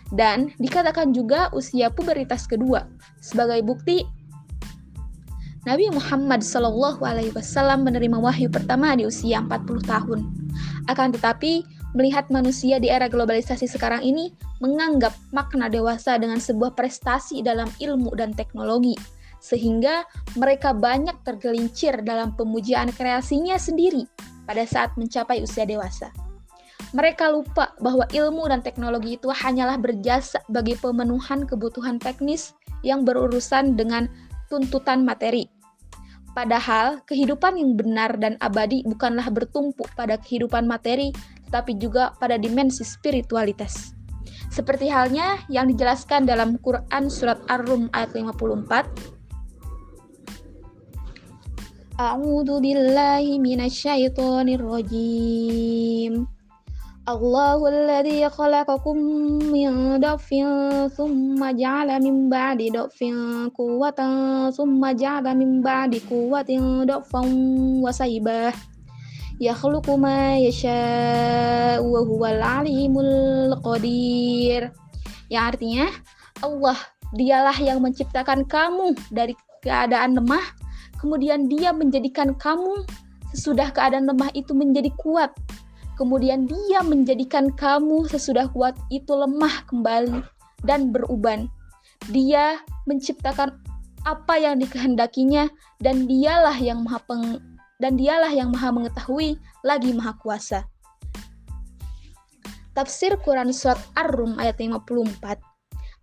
Dan 0.08 0.56
dikatakan 0.56 1.12
juga 1.12 1.51
usia 1.51 1.92
puberitas 1.92 2.48
kedua 2.48 2.88
sebagai 3.20 3.60
bukti 3.68 4.08
Nabi 5.68 5.92
Muhammad 5.92 6.48
Wasallam 6.48 7.84
menerima 7.84 8.16
wahyu 8.24 8.48
pertama 8.48 8.96
di 8.96 9.04
usia 9.04 9.44
40 9.44 9.84
tahun. 9.84 10.20
Akan 10.88 11.12
tetapi, 11.12 11.76
melihat 11.96 12.27
manusia 12.27 12.82
di 12.82 12.91
era 12.91 13.08
globalisasi 13.08 13.70
sekarang 13.70 14.03
ini 14.03 14.34
menganggap 14.60 15.15
makna 15.32 15.72
dewasa 15.72 16.20
dengan 16.20 16.41
sebuah 16.41 16.75
prestasi 16.75 17.39
dalam 17.46 17.70
ilmu 17.79 18.12
dan 18.17 18.36
teknologi, 18.36 18.98
sehingga 19.39 20.03
mereka 20.36 20.75
banyak 20.75 21.15
tergelincir 21.24 22.01
dalam 22.03 22.34
pemujaan 22.36 22.91
kreasinya 22.91 23.56
sendiri 23.56 24.03
pada 24.44 24.63
saat 24.67 24.91
mencapai 25.00 25.44
usia 25.44 25.63
dewasa. 25.63 26.12
Mereka 26.96 27.36
lupa 27.36 27.75
bahwa 27.84 28.08
ilmu 28.15 28.48
dan 28.48 28.63
teknologi 28.63 29.20
itu 29.20 29.27
hanyalah 29.27 29.75
berjasa 29.75 30.39
bagi 30.48 30.79
pemenuhan 30.79 31.44
kebutuhan 31.44 32.00
teknis 32.00 32.56
yang 32.79 33.03
berurusan 33.03 33.75
dengan 33.75 34.08
tuntutan 34.48 35.03
materi 35.03 35.56
Padahal, 36.38 37.01
kehidupan 37.10 37.58
yang 37.58 37.74
benar 37.74 38.13
dan 38.22 38.38
abadi 38.38 38.86
bukanlah 38.86 39.25
bertumpu 39.34 39.82
pada 39.98 40.22
kehidupan 40.22 40.70
materi, 40.70 41.10
tetapi 41.50 41.82
juga 41.82 42.13
pada 42.22 42.38
dimensi 42.38 42.86
spiritualitas. 42.86 43.98
Seperti 44.53 44.86
halnya 44.86 45.41
yang 45.50 45.65
dijelaskan 45.65 46.29
dalam 46.29 46.62
Quran 46.62 47.10
Surat 47.10 47.41
Ar-Rum 47.50 47.89
ayat 47.89 48.13
54, 48.13 49.17
A'udzu 51.98 52.61
billahi 52.61 53.42
minasyaitonir 53.42 54.61
rajim. 54.61 56.36
Allahu 57.07 57.72
alladhi 57.72 58.27
khalaqakum 58.27 59.00
min 59.48 59.96
dhafin 59.96 60.91
thumma 60.91 61.55
ja'ala 61.55 62.03
min 62.03 62.27
ba'di 62.27 62.67
dhafin 62.67 63.48
quwwatan 63.55 64.51
thumma 64.51 64.91
ja'ala 64.91 65.31
min 65.31 65.63
ba'di 65.63 66.03
quwwatin 66.03 66.83
dhafan 66.83 67.31
wa 67.79 67.96
saibah 67.96 68.51
yakhluqu 69.39 69.96
ma 69.96 70.35
yasha 70.35 71.79
wa 71.79 72.03
huwal 72.03 72.43
alimul 72.43 73.55
qadir. 73.63 74.67
Yang 75.31 75.43
artinya 75.55 75.87
Allah 76.43 76.75
dialah 77.15 77.55
yang 77.55 77.79
menciptakan 77.79 78.43
kamu 78.51 79.00
dari 79.15 79.31
keadaan 79.63 80.20
lemah 80.20 80.43
kemudian 81.00 81.48
dia 81.48 81.72
menjadikan 81.72 82.35
kamu 82.35 82.83
sesudah 83.31 83.72
keadaan 83.72 84.11
lemah 84.11 84.27
itu 84.35 84.51
menjadi 84.51 84.91
kuat. 85.00 85.31
Kemudian 85.98 86.46
dia 86.46 86.86
menjadikan 86.86 87.50
kamu 87.50 88.05
sesudah 88.05 88.46
kuat 88.53 88.77
itu 88.94 89.10
lemah 89.18 89.66
kembali 89.66 90.22
dan 90.62 90.94
beruban. 90.94 91.50
Dia 92.14 92.62
menciptakan 92.86 93.57
apa 94.05 94.38
yang 94.38 94.62
dikehendakinya 94.62 95.50
dan 95.81 96.05
dialah 96.05 96.55
yang 96.55 96.86
maha 96.86 97.01
peng 97.10 97.42
dan 97.81 97.98
dialah 97.98 98.29
yang 98.29 98.53
maha 98.53 98.70
mengetahui 98.70 99.42
lagi 99.66 99.92
maha 99.92 100.14
kuasa. 100.22 100.70
Tafsir 102.77 103.18
Quran 103.25 103.50
Surat 103.50 103.81
Ar-Rum 103.98 104.38
ayat 104.38 104.62
54 104.62 105.57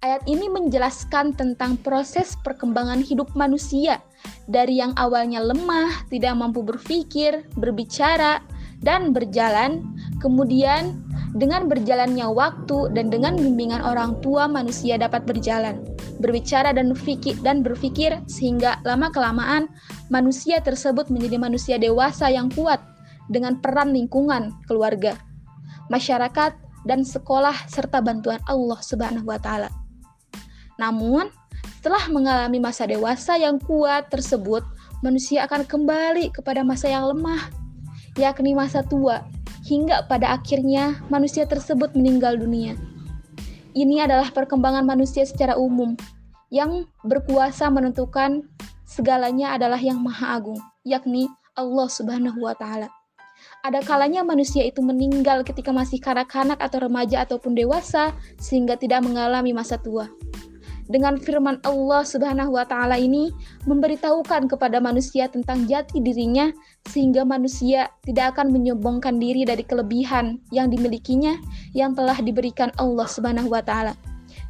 Ayat 0.04 0.20
ini 0.28 0.52
menjelaskan 0.52 1.33
tentang 1.33 1.80
proses 1.80 2.37
perkembangan 2.44 3.00
hidup 3.00 3.33
manusia 3.33 4.04
dari 4.44 4.76
yang 4.76 4.92
awalnya 5.00 5.40
lemah, 5.40 6.04
tidak 6.12 6.37
mampu 6.37 6.61
berpikir, 6.61 7.40
berbicara, 7.57 8.44
dan 8.84 9.16
berjalan, 9.16 9.82
kemudian 10.20 11.00
dengan 11.34 11.66
berjalannya 11.66 12.30
waktu 12.30 12.94
dan 12.94 13.10
dengan 13.10 13.34
bimbingan 13.34 13.82
orang 13.82 14.22
tua 14.22 14.46
manusia 14.46 14.94
dapat 14.94 15.26
berjalan, 15.26 15.82
berbicara 16.22 16.70
dan 16.70 16.94
berpikir, 16.94 17.34
dan 17.42 17.66
berpikir 17.66 18.22
sehingga 18.30 18.78
lama-kelamaan 18.86 19.66
manusia 20.14 20.62
tersebut 20.62 21.10
menjadi 21.10 21.36
manusia 21.42 21.76
dewasa 21.80 22.30
yang 22.30 22.46
kuat 22.54 22.78
dengan 23.26 23.58
peran 23.58 23.90
lingkungan, 23.90 24.54
keluarga, 24.70 25.18
masyarakat, 25.90 26.54
dan 26.86 27.00
sekolah 27.02 27.66
serta 27.66 27.98
bantuan 28.04 28.38
Allah 28.46 28.78
Subhanahu 28.78 29.26
wa 29.26 29.40
taala. 29.40 29.72
Namun, 30.76 31.32
setelah 31.80 32.06
mengalami 32.12 32.60
masa 32.60 32.86
dewasa 32.86 33.40
yang 33.40 33.58
kuat 33.58 34.06
tersebut, 34.12 34.62
manusia 35.02 35.48
akan 35.48 35.66
kembali 35.66 36.30
kepada 36.30 36.62
masa 36.62 36.92
yang 36.92 37.10
lemah 37.10 37.63
yakni 38.14 38.55
masa 38.55 38.87
tua, 38.87 39.27
hingga 39.66 40.07
pada 40.07 40.37
akhirnya 40.37 41.03
manusia 41.11 41.48
tersebut 41.48 41.96
meninggal 41.96 42.38
dunia. 42.38 42.79
Ini 43.74 44.07
adalah 44.07 44.31
perkembangan 44.31 44.87
manusia 44.87 45.27
secara 45.27 45.59
umum, 45.59 45.98
yang 46.53 46.87
berkuasa 47.03 47.66
menentukan 47.72 48.46
segalanya 48.87 49.59
adalah 49.59 49.81
yang 49.81 49.98
Maha 49.98 50.38
Agung, 50.38 50.61
yakni 50.87 51.27
Allah 51.59 51.88
Subhanahu 51.90 52.38
wa 52.38 52.55
Ta'ala. 52.55 52.87
Ada 53.66 53.83
kalanya 53.83 54.22
manusia 54.22 54.62
itu 54.62 54.79
meninggal 54.85 55.42
ketika 55.42 55.74
masih 55.74 55.98
kanak-kanak 55.98 56.61
atau 56.62 56.85
remaja 56.85 57.27
ataupun 57.27 57.59
dewasa, 57.59 58.14
sehingga 58.38 58.79
tidak 58.79 59.03
mengalami 59.03 59.50
masa 59.50 59.81
tua 59.81 60.07
dengan 60.88 61.16
firman 61.16 61.60
Allah 61.64 62.04
Subhanahu 62.04 62.56
wa 62.56 62.64
taala 62.68 63.00
ini 63.00 63.32
memberitahukan 63.64 64.52
kepada 64.52 64.80
manusia 64.80 65.28
tentang 65.28 65.64
jati 65.64 66.00
dirinya 66.00 66.52
sehingga 66.88 67.24
manusia 67.24 67.88
tidak 68.04 68.36
akan 68.36 68.52
menyombongkan 68.52 69.16
diri 69.16 69.48
dari 69.48 69.64
kelebihan 69.64 70.40
yang 70.52 70.68
dimilikinya 70.68 71.40
yang 71.72 71.96
telah 71.96 72.16
diberikan 72.20 72.68
Allah 72.76 73.08
Subhanahu 73.08 73.48
wa 73.48 73.64
taala. 73.64 73.96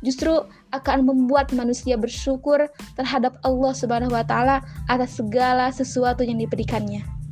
Justru 0.05 0.45
akan 0.75 1.07
membuat 1.07 1.55
manusia 1.57 1.97
bersyukur 1.97 2.69
terhadap 2.99 3.39
Allah 3.47 3.73
Subhanahu 3.73 4.13
wa 4.13 4.25
taala 4.27 4.61
atas 4.91 5.17
segala 5.17 5.71
sesuatu 5.71 6.27
yang 6.27 6.43
diberikannya. 6.43 7.24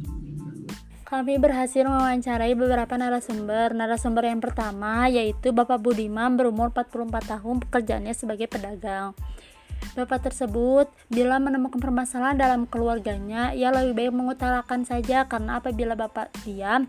Kami 1.12 1.36
berhasil 1.36 1.84
mewawancarai 1.84 2.56
beberapa 2.56 2.96
narasumber. 2.96 3.76
Narasumber 3.76 4.32
yang 4.32 4.40
pertama 4.40 5.12
yaitu 5.12 5.52
Bapak 5.52 5.84
Budiman 5.84 6.40
berumur 6.40 6.72
44 6.72 7.36
tahun 7.36 7.60
pekerjaannya 7.68 8.16
sebagai 8.16 8.48
pedagang. 8.48 9.12
Bapak 9.92 10.32
tersebut 10.32 10.88
bila 11.12 11.36
menemukan 11.36 11.84
permasalahan 11.84 12.40
dalam 12.40 12.64
keluarganya, 12.64 13.52
ia 13.52 13.68
lebih 13.68 13.92
baik 13.92 14.12
mengutarakan 14.16 14.88
saja 14.88 15.28
karena 15.28 15.60
apabila 15.60 15.92
Bapak 16.00 16.32
diam, 16.48 16.88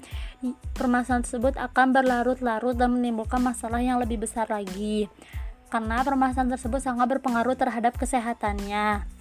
permasalahan 0.71 1.27
tersebut 1.27 1.59
akan 1.59 1.91
berlarut-larut 1.91 2.79
dan 2.79 2.95
menimbulkan 2.95 3.43
masalah 3.43 3.83
yang 3.83 3.99
lebih 3.99 4.23
besar 4.23 4.47
lagi. 4.47 5.11
Karena 5.67 5.99
permasalahan 5.99 6.55
tersebut 6.55 6.79
sangat 6.79 7.11
berpengaruh 7.11 7.59
terhadap 7.59 7.99
kesehatannya. 7.99 9.12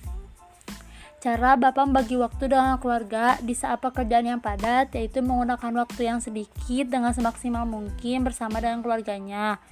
Cara 1.22 1.54
Bapak 1.54 1.86
membagi 1.86 2.18
waktu 2.18 2.50
dengan 2.50 2.82
keluarga 2.82 3.38
di 3.38 3.54
saat 3.54 3.78
pekerjaan 3.78 4.26
yang 4.26 4.42
padat 4.42 4.90
yaitu 4.98 5.22
menggunakan 5.22 5.70
waktu 5.86 6.10
yang 6.10 6.18
sedikit 6.18 6.90
dengan 6.90 7.14
semaksimal 7.14 7.62
mungkin 7.62 8.26
bersama 8.26 8.58
dengan 8.58 8.82
keluarganya. 8.82 9.62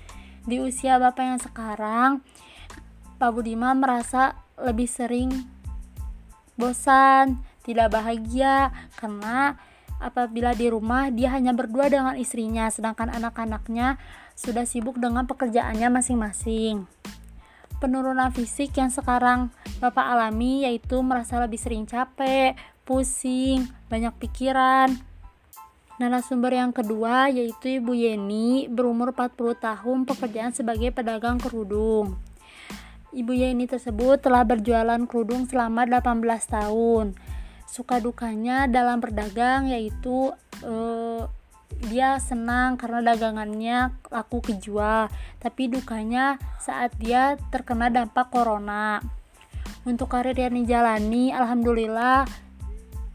Di 0.47 0.63
usia 0.63 1.03
Bapak 1.03 1.25
yang 1.27 1.43
sekarang, 1.43 2.23
Pak 3.19 3.31
Budiman 3.35 3.83
merasa 3.83 4.39
lebih 4.63 4.87
sering 4.87 5.35
bosan, 6.55 7.43
tidak 7.67 7.99
bahagia 7.99 8.71
karena 8.95 9.59
apabila 9.99 10.55
di 10.55 10.71
rumah 10.71 11.11
dia 11.11 11.35
hanya 11.35 11.51
berdua 11.51 11.91
dengan 11.91 12.15
istrinya 12.15 12.71
sedangkan 12.71 13.11
anak-anaknya 13.11 13.99
sudah 14.39 14.63
sibuk 14.63 15.03
dengan 15.03 15.27
pekerjaannya 15.27 15.99
masing-masing. 15.99 16.87
Penurunan 17.81 18.29
fisik 18.37 18.77
yang 18.77 18.93
sekarang 18.93 19.49
Bapak 19.81 20.12
alami 20.12 20.69
yaitu 20.69 21.01
merasa 21.01 21.40
lebih 21.40 21.57
sering 21.57 21.88
capek, 21.88 22.53
pusing, 22.85 23.64
banyak 23.88 24.12
pikiran. 24.21 24.93
Narasumber 25.97 26.53
yang 26.53 26.77
kedua 26.77 27.33
yaitu 27.33 27.81
Ibu 27.81 27.97
Yeni 27.97 28.69
berumur 28.69 29.16
40 29.16 29.57
tahun 29.57 29.99
pekerjaan 30.05 30.53
sebagai 30.53 30.93
pedagang 30.93 31.40
kerudung. 31.40 32.21
Ibu 33.16 33.33
Yeni 33.33 33.64
tersebut 33.64 34.21
telah 34.21 34.45
berjualan 34.45 35.01
kerudung 35.09 35.49
selama 35.49 35.88
18 35.88 36.21
tahun. 36.45 37.16
Suka 37.64 37.97
dukanya 38.05 38.69
dalam 38.69 39.01
berdagang 39.01 39.73
yaitu 39.73 40.37
eh, 40.61 41.25
dia 41.78 42.18
senang 42.18 42.74
karena 42.74 43.14
dagangannya 43.14 43.94
laku 44.11 44.42
kejual, 44.42 45.09
tapi 45.38 45.70
dukanya 45.70 46.37
saat 46.59 46.92
dia 46.98 47.38
terkena 47.54 47.88
dampak 47.88 48.28
corona. 48.28 49.00
Untuk 49.87 50.12
karir 50.12 50.37
yang 50.37 50.59
dijalani, 50.59 51.33
alhamdulillah 51.33 52.28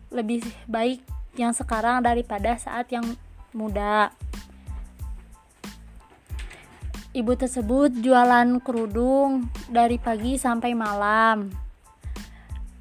lebih 0.09 0.41
baik 0.65 1.03
yang 1.35 1.51
sekarang 1.51 2.01
daripada 2.01 2.55
saat 2.55 2.89
yang 2.89 3.05
muda. 3.51 4.09
Ibu 7.15 7.31
tersebut 7.39 7.95
jualan 8.03 8.59
kerudung 8.59 9.47
dari 9.71 9.95
pagi 9.95 10.35
sampai 10.35 10.75
malam. 10.75 11.47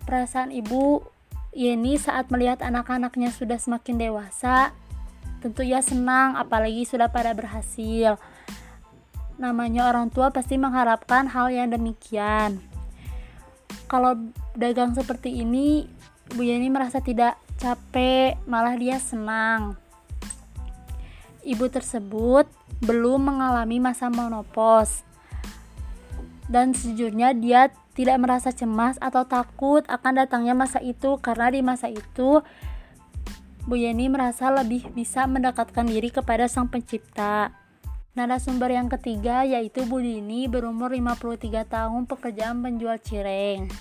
Perasaan 0.02 0.50
ibu 0.50 1.06
Yeni 1.54 1.94
saat 2.02 2.34
melihat 2.34 2.58
anak-anaknya 2.66 3.30
sudah 3.30 3.62
semakin 3.62 3.94
dewasa, 3.94 4.74
tentu 5.44 5.61
ia 5.61 5.85
senang 5.85 6.40
apalagi 6.40 6.88
sudah 6.88 7.12
pada 7.12 7.37
berhasil. 7.37 8.16
Namanya 9.37 9.92
orang 9.92 10.09
tua 10.09 10.33
pasti 10.33 10.57
mengharapkan 10.57 11.28
hal 11.28 11.52
yang 11.52 11.68
demikian. 11.68 12.64
Kalau 13.85 14.16
dagang 14.57 14.96
seperti 14.96 15.44
ini, 15.44 15.85
Bu 16.33 16.48
Yeni 16.48 16.72
merasa 16.72 17.04
tidak 17.04 17.37
capek, 17.61 18.40
malah 18.48 18.72
dia 18.80 18.96
senang. 18.96 19.76
Ibu 21.44 21.68
tersebut 21.68 22.48
belum 22.80 23.28
mengalami 23.28 23.85
masa 23.85 24.09
menopause. 24.09 25.04
Dan 26.48 26.72
sejujurnya 26.72 27.37
dia 27.37 27.68
tidak 27.92 28.16
merasa 28.16 28.48
cemas 28.48 28.96
atau 28.96 29.28
takut 29.28 29.85
akan 29.92 30.24
datangnya 30.24 30.57
masa 30.57 30.80
itu 30.80 31.20
karena 31.20 31.52
di 31.52 31.61
masa 31.61 31.92
itu 31.92 32.40
Bu 33.64 33.81
Yeni 33.81 34.12
merasa 34.12 34.53
lebih 34.53 34.92
bisa 34.92 35.24
mendekatkan 35.24 35.88
diri 35.88 36.12
kepada 36.12 36.44
Sang 36.53 36.68
Pencipta. 36.68 37.48
Narasumber 38.12 38.68
yang 38.68 38.92
ketiga 38.92 39.40
yaitu 39.40 39.88
Bu 39.88 40.05
Dini 40.05 40.44
berumur 40.53 40.92
53 40.92 41.64
tahun 41.64 42.05
pekerjaan 42.05 42.61
penjual 42.61 43.00
cireng. 43.00 43.72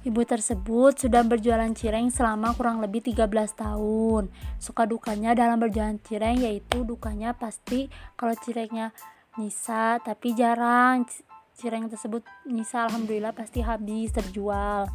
Ibu 0.00 0.24
tersebut 0.24 0.96
sudah 0.96 1.28
berjualan 1.28 1.68
cireng 1.76 2.08
selama 2.08 2.56
kurang 2.56 2.80
lebih 2.80 3.04
13 3.04 3.28
tahun. 3.52 4.32
Suka 4.56 4.88
dukanya 4.88 5.36
dalam 5.36 5.60
berjualan 5.60 6.00
cireng 6.00 6.40
yaitu 6.40 6.88
dukanya 6.88 7.36
pasti 7.36 7.92
kalau 8.16 8.32
cirengnya 8.32 8.96
nyisa, 9.36 10.00
tapi 10.00 10.32
jarang 10.32 11.04
cireng 11.52 11.92
tersebut 11.92 12.24
nyisa 12.48 12.88
alhamdulillah 12.88 13.36
pasti 13.36 13.60
habis 13.60 14.08
terjual. 14.08 14.88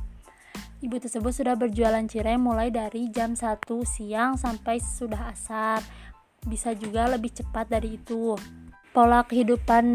Ibu 0.83 0.99
tersebut 0.99 1.31
sudah 1.31 1.55
berjualan 1.55 2.03
cireng 2.11 2.43
mulai 2.43 2.67
dari 2.67 3.07
jam 3.07 3.39
1 3.39 3.63
siang 3.87 4.35
sampai 4.35 4.83
sudah 4.83 5.31
asar. 5.31 5.79
Bisa 6.43 6.75
juga 6.75 7.07
lebih 7.07 7.31
cepat 7.31 7.71
dari 7.71 7.95
itu. 7.95 8.35
Pola 8.91 9.23
kehidupan 9.23 9.85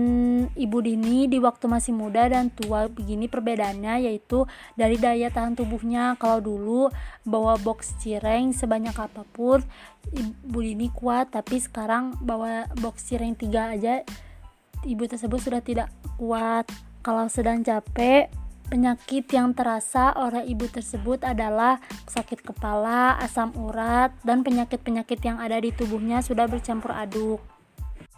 ibu 0.57 0.79
dini 0.81 1.29
di 1.29 1.37
waktu 1.37 1.69
masih 1.69 1.93
muda 1.93 2.33
dan 2.33 2.49
tua 2.49 2.89
begini 2.89 3.29
perbedaannya 3.29 4.09
yaitu 4.09 4.49
dari 4.81 4.97
daya 4.97 5.29
tahan 5.29 5.61
tubuhnya. 5.61 6.17
Kalau 6.17 6.41
dulu 6.41 6.89
bawa 7.21 7.61
box 7.61 7.93
cireng 8.01 8.57
sebanyak 8.57 8.97
apa 8.97 9.29
pun 9.29 9.61
ibu 10.09 10.59
dini 10.65 10.89
kuat. 10.89 11.37
Tapi 11.37 11.61
sekarang 11.61 12.17
bawa 12.25 12.65
box 12.81 13.13
cireng 13.13 13.37
tiga 13.37 13.77
aja 13.77 14.01
ibu 14.89 15.05
tersebut 15.05 15.37
sudah 15.37 15.61
tidak 15.61 15.93
kuat. 16.17 16.65
Kalau 17.05 17.29
sedang 17.29 17.61
capek 17.61 18.48
Penyakit 18.69 19.33
yang 19.33 19.57
terasa 19.57 20.13
oleh 20.13 20.45
ibu 20.45 20.69
tersebut 20.69 21.25
adalah 21.25 21.81
sakit 22.05 22.45
kepala, 22.45 23.17
asam 23.17 23.49
urat, 23.57 24.13
dan 24.29 24.45
penyakit-penyakit 24.45 25.25
yang 25.25 25.41
ada 25.41 25.57
di 25.57 25.73
tubuhnya 25.73 26.21
sudah 26.21 26.45
bercampur 26.45 26.93
aduk. 26.93 27.41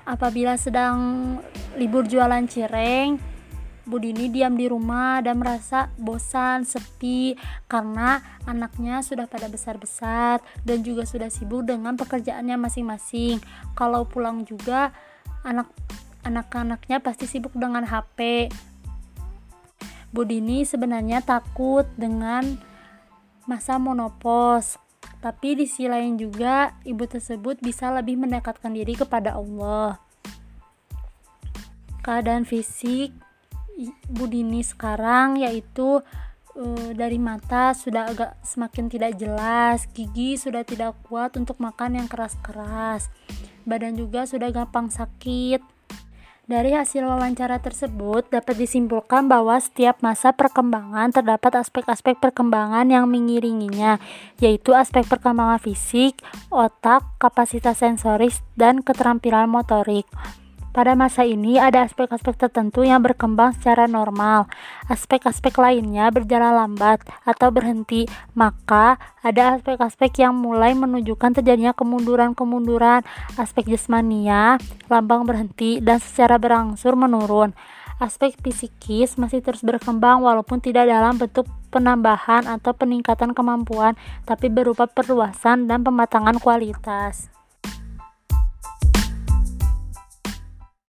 Apabila 0.02 0.58
sedang 0.58 1.38
libur 1.78 2.02
jualan 2.10 2.42
cireng, 2.50 3.22
Budini 3.90 4.30
diam 4.30 4.54
di 4.54 4.70
rumah 4.70 5.18
dan 5.18 5.42
merasa 5.42 5.90
bosan, 5.98 6.62
sepi 6.62 7.34
karena 7.66 8.22
anaknya 8.46 9.02
sudah 9.02 9.26
pada 9.26 9.50
besar-besar 9.50 10.38
dan 10.62 10.86
juga 10.86 11.02
sudah 11.02 11.26
sibuk 11.26 11.66
dengan 11.66 11.98
pekerjaannya 11.98 12.54
masing-masing. 12.54 13.42
Kalau 13.74 14.06
pulang 14.06 14.46
juga 14.46 14.94
anak 15.42 15.66
anak-anaknya 16.22 17.02
pasti 17.02 17.26
sibuk 17.26 17.50
dengan 17.56 17.82
HP. 17.82 18.46
Budini 20.10 20.66
sebenarnya 20.66 21.22
takut 21.22 21.86
dengan 21.94 22.58
masa 23.46 23.78
monopos 23.78 24.78
tapi 25.20 25.52
di 25.52 25.68
sisi 25.68 25.84
lain 25.84 26.16
juga 26.16 26.72
ibu 26.80 27.04
tersebut 27.04 27.60
bisa 27.60 27.92
lebih 27.92 28.16
mendekatkan 28.16 28.72
diri 28.72 28.96
kepada 28.96 29.36
Allah. 29.36 30.00
Keadaan 32.00 32.48
fisik 32.48 33.12
ibu 33.76 34.24
Dini 34.24 34.64
sekarang 34.64 35.44
yaitu 35.44 36.00
e, 36.56 36.96
dari 36.96 37.20
mata 37.20 37.76
sudah 37.76 38.08
agak 38.08 38.40
semakin 38.40 38.88
tidak 38.88 39.12
jelas, 39.20 39.84
gigi 39.92 40.40
sudah 40.40 40.64
tidak 40.64 40.96
kuat 41.04 41.36
untuk 41.36 41.60
makan 41.60 42.00
yang 42.00 42.08
keras-keras. 42.08 43.12
Badan 43.68 44.00
juga 44.00 44.24
sudah 44.24 44.48
gampang 44.48 44.88
sakit 44.88 45.60
dari 46.48 46.72
hasil 46.72 47.04
wawancara 47.04 47.60
tersebut 47.60 48.28
dapat 48.32 48.56
disimpulkan 48.56 49.28
bahwa 49.28 49.60
setiap 49.60 50.00
masa 50.00 50.32
perkembangan 50.32 51.12
terdapat 51.12 51.60
aspek-aspek 51.60 52.16
perkembangan 52.16 52.88
yang 52.88 53.04
mengiringinya, 53.06 54.00
yaitu 54.40 54.72
aspek 54.72 55.04
perkembangan 55.04 55.60
fisik, 55.60 56.16
otak, 56.48 57.04
kapasitas 57.20 57.78
sensoris, 57.84 58.40
dan 58.56 58.80
keterampilan 58.80 59.46
motorik. 59.46 60.08
Pada 60.70 60.94
masa 60.94 61.26
ini 61.26 61.58
ada 61.58 61.82
aspek-aspek 61.82 62.46
tertentu 62.46 62.86
yang 62.86 63.02
berkembang 63.02 63.50
secara 63.58 63.90
normal, 63.90 64.46
aspek-aspek 64.86 65.50
lainnya 65.58 66.14
berjalan 66.14 66.54
lambat 66.54 67.02
atau 67.26 67.50
berhenti, 67.50 68.06
maka 68.38 68.94
ada 69.18 69.58
aspek-aspek 69.58 70.22
yang 70.22 70.38
mulai 70.38 70.78
menunjukkan 70.78 71.42
terjadinya 71.42 71.74
kemunduran-kemunduran, 71.74 73.02
aspek 73.34 73.66
jasmania, 73.66 74.62
lambang 74.86 75.26
berhenti, 75.26 75.82
dan 75.82 75.98
secara 75.98 76.38
berangsur 76.38 76.94
menurun. 76.94 77.50
Aspek 77.98 78.38
psikis 78.38 79.18
masih 79.18 79.42
terus 79.42 79.66
berkembang 79.66 80.22
walaupun 80.22 80.62
tidak 80.62 80.86
dalam 80.86 81.18
bentuk 81.18 81.50
penambahan 81.74 82.46
atau 82.46 82.78
peningkatan 82.78 83.34
kemampuan, 83.34 83.98
tapi 84.22 84.46
berupa 84.46 84.86
perluasan 84.86 85.66
dan 85.66 85.82
pematangan 85.82 86.38
kualitas. 86.38 87.39